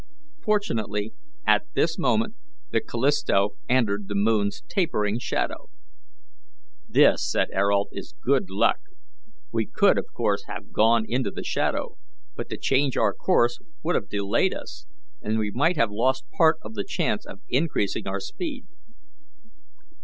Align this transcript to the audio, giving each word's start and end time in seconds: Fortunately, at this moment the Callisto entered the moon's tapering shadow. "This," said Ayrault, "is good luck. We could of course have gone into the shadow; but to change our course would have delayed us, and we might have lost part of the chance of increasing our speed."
Fortunately, 0.43 1.13
at 1.45 1.67
this 1.75 1.99
moment 1.99 2.33
the 2.71 2.81
Callisto 2.81 3.51
entered 3.69 4.07
the 4.07 4.15
moon's 4.15 4.63
tapering 4.67 5.19
shadow. 5.19 5.69
"This," 6.89 7.29
said 7.31 7.49
Ayrault, 7.53 7.89
"is 7.91 8.15
good 8.19 8.49
luck. 8.49 8.79
We 9.51 9.67
could 9.67 9.99
of 9.99 10.07
course 10.11 10.45
have 10.47 10.71
gone 10.71 11.05
into 11.07 11.29
the 11.29 11.43
shadow; 11.43 11.97
but 12.35 12.49
to 12.49 12.57
change 12.57 12.97
our 12.97 13.13
course 13.13 13.59
would 13.83 13.93
have 13.93 14.09
delayed 14.09 14.55
us, 14.55 14.87
and 15.21 15.37
we 15.37 15.51
might 15.51 15.75
have 15.77 15.91
lost 15.91 16.25
part 16.35 16.57
of 16.63 16.73
the 16.73 16.83
chance 16.83 17.23
of 17.23 17.41
increasing 17.47 18.07
our 18.07 18.19
speed." 18.19 18.65